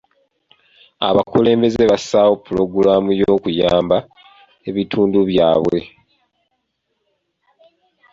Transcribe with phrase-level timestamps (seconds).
[1.07, 3.97] Abakulembeze bassaawo pulogulaamu okuyamba
[4.69, 5.79] ebitundu byabwe.